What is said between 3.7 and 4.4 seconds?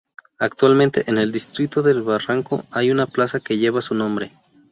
su nombre.